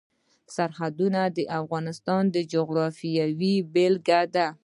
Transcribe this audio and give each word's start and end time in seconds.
سرحدونه 0.55 1.21
د 1.37 1.39
افغانستان 1.59 2.23
د 2.35 2.37
جغرافیې 2.53 3.25
بېلګه 3.73 4.21
ده. 4.35 4.47